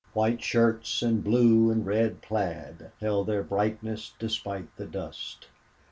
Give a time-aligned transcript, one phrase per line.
[0.13, 5.45] White shirts and blue and red plaid held their brightness despite the dust.